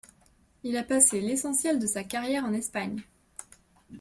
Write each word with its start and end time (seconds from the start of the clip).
Il 0.63 0.77
a 0.77 0.83
passé 0.83 1.21
l'essentiel 1.21 1.77
de 1.77 1.85
sa 1.85 2.03
carrière 2.03 2.43
en 2.43 2.53
Espagne. 2.53 3.03